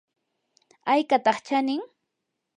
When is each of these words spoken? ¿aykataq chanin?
¿aykataq 0.91 1.37
chanin? 1.45 1.81